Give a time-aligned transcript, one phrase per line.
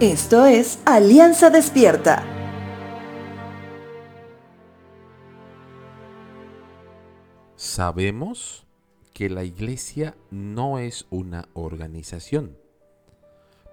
[0.00, 2.22] Esto es Alianza Despierta.
[7.54, 8.66] Sabemos
[9.14, 12.58] que la iglesia no es una organización,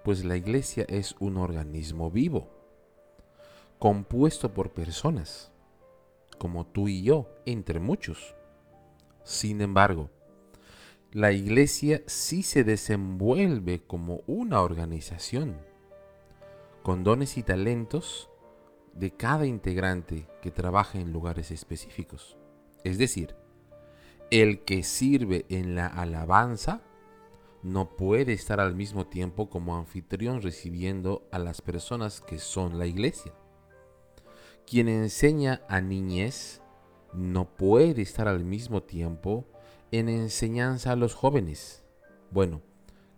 [0.06, 2.48] pues la iglesia es un organismo vivo,
[3.78, 5.52] compuesto por personas,
[6.38, 8.34] como tú y yo, entre muchos.
[9.26, 10.10] Sin embargo,
[11.12, 15.73] la iglesia sí se desenvuelve como una organización
[16.84, 18.30] con dones y talentos
[18.94, 22.38] de cada integrante que trabaja en lugares específicos.
[22.84, 23.36] Es decir,
[24.30, 26.82] el que sirve en la alabanza
[27.64, 32.86] no puede estar al mismo tiempo como anfitrión recibiendo a las personas que son la
[32.86, 33.34] iglesia.
[34.68, 36.62] Quien enseña a niñez
[37.14, 39.46] no puede estar al mismo tiempo
[39.92, 41.86] en enseñanza a los jóvenes.
[42.32, 42.62] Bueno,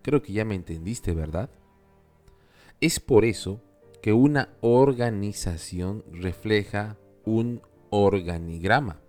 [0.03, 1.49] creo que ya me entendiste, ¿verdad?
[2.81, 3.61] Es por eso
[4.01, 8.99] que una organización refleja un organigrama,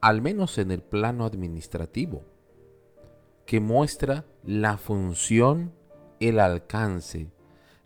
[0.00, 2.24] al menos en el plano administrativo,
[3.46, 5.72] que muestra la función,
[6.18, 7.30] el alcance,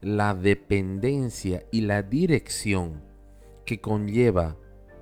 [0.00, 3.03] la dependencia y la dirección
[3.67, 4.56] que conlleva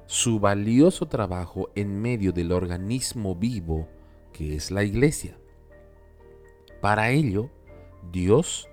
[0.07, 3.89] su valioso trabajo en medio del organismo vivo
[4.33, 5.39] que es la iglesia.
[6.81, 7.51] Para ello,
[8.11, 8.69] Dios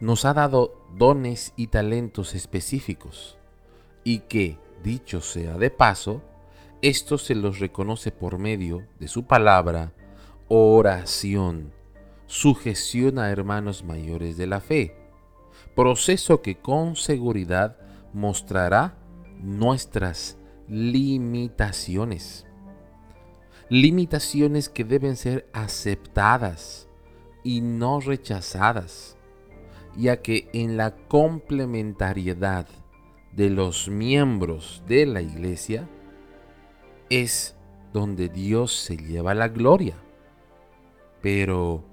[0.00, 3.36] nos ha dado dones y talentos específicos
[4.02, 6.22] y que, dicho sea de paso,
[6.82, 9.92] esto se los reconoce por medio de su palabra,
[10.48, 11.72] oración,
[12.26, 14.96] sujeción a hermanos mayores de la fe,
[15.76, 17.76] proceso que con seguridad
[18.14, 18.96] mostrará
[19.38, 22.46] nuestras limitaciones.
[23.68, 26.88] Limitaciones que deben ser aceptadas
[27.44, 29.16] y no rechazadas
[29.96, 32.66] ya que en la complementariedad
[33.32, 35.88] de los miembros de la iglesia
[37.08, 37.56] es
[37.92, 39.96] donde Dios se lleva la gloria.
[41.20, 41.84] Pero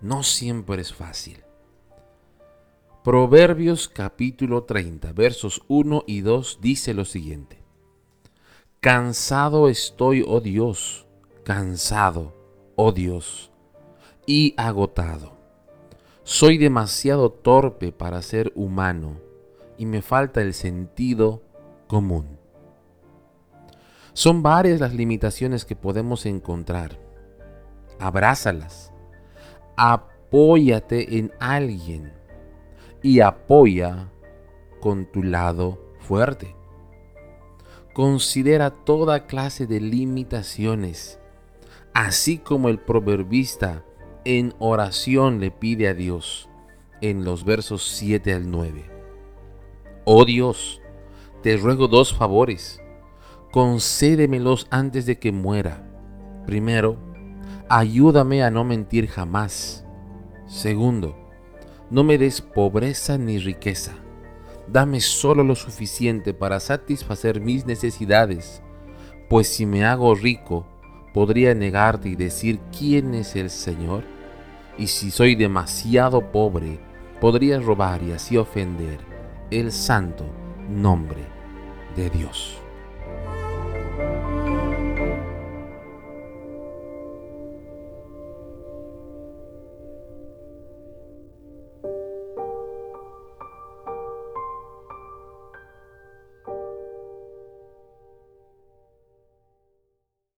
[0.00, 1.42] no siempre es fácil.
[3.04, 7.62] Proverbios capítulo 30, versos 1 y 2 dice lo siguiente.
[8.80, 11.06] Cansado estoy, oh Dios,
[11.44, 12.34] cansado,
[12.76, 13.50] oh Dios,
[14.26, 15.37] y agotado
[16.30, 19.18] soy demasiado torpe para ser humano
[19.78, 21.42] y me falta el sentido
[21.86, 22.38] común.
[24.12, 26.98] Son varias las limitaciones que podemos encontrar.
[27.98, 28.92] Abrázalas.
[29.74, 32.12] Apóyate en alguien
[33.02, 34.12] y apoya
[34.80, 36.54] con tu lado fuerte.
[37.94, 41.20] Considera toda clase de limitaciones,
[41.94, 43.82] así como el proverbista
[44.30, 46.50] en oración le pide a Dios
[47.00, 48.84] en los versos 7 al 9.
[50.04, 50.82] Oh Dios,
[51.42, 52.78] te ruego dos favores,
[53.52, 55.88] concédemelos antes de que muera.
[56.44, 56.98] Primero,
[57.70, 59.86] ayúdame a no mentir jamás.
[60.46, 61.16] Segundo,
[61.88, 63.94] no me des pobreza ni riqueza.
[64.66, 68.62] Dame solo lo suficiente para satisfacer mis necesidades,
[69.30, 70.66] pues si me hago rico,
[71.14, 74.17] podría negarte y decir quién es el Señor
[74.78, 76.78] y si soy demasiado pobre,
[77.20, 79.00] podría robar y así ofender
[79.50, 80.24] el santo
[80.68, 81.24] nombre
[81.96, 82.58] de Dios.